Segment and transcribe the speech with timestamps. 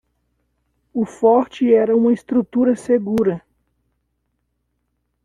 [0.91, 3.39] O forte era uma estrutura segura.